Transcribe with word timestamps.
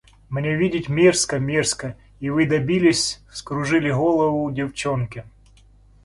Мне 0.29 0.55
видеть 0.55 0.89
мерзко, 0.89 1.37
мерзко, 1.37 1.95
и 2.19 2.31
вы 2.31 2.47
добились, 2.47 3.21
вскружили 3.31 3.91
голову 3.91 4.49
девчонке. 4.49 5.25